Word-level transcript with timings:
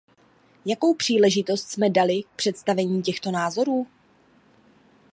Jakou 0.65 0.93
příležitost 0.93 1.67
jsme 1.69 1.89
dali 1.89 2.21
k 2.23 2.27
představení 2.35 3.01
těchto 3.03 3.31
názorů? 3.31 3.87